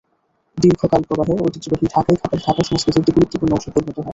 দীর্ঘ 0.57 0.81
কালপ্রবাহে 0.85 1.33
ঐতিহ্যবাহী 1.41 1.85
ঢাকাই 1.87 2.17
খাবার 2.21 2.39
ঢাকার 2.39 2.65
সংস্কৃতির 2.69 3.01
একটি 3.01 3.11
গুরুত্বপূর্ণ 3.13 3.51
অংশে 3.53 3.69
পরিণত 3.73 3.97
হয়। 3.97 4.09